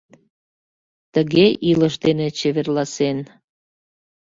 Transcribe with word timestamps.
Тыге 1.13 1.45
илыш 1.69 1.95
дене 2.05 2.27
чеверласен... 2.37 3.17